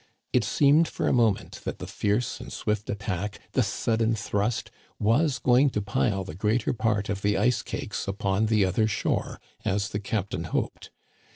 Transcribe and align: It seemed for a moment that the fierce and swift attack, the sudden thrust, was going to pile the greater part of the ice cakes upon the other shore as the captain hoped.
It 0.33 0.43
seemed 0.43 0.87
for 0.87 1.07
a 1.07 1.13
moment 1.13 1.61
that 1.63 1.77
the 1.77 1.85
fierce 1.85 2.39
and 2.39 2.51
swift 2.51 2.89
attack, 2.89 3.39
the 3.51 3.61
sudden 3.61 4.15
thrust, 4.15 4.71
was 4.97 5.37
going 5.37 5.69
to 5.77 5.81
pile 5.83 6.23
the 6.23 6.33
greater 6.33 6.73
part 6.73 7.07
of 7.07 7.21
the 7.21 7.37
ice 7.37 7.61
cakes 7.61 8.07
upon 8.07 8.47
the 8.47 8.65
other 8.65 8.87
shore 8.87 9.39
as 9.63 9.89
the 9.89 9.99
captain 9.99 10.45
hoped. 10.45 10.89